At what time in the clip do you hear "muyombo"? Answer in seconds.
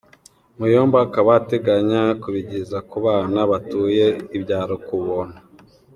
0.57-0.95